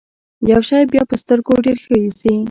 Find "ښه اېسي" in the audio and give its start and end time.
1.83-2.33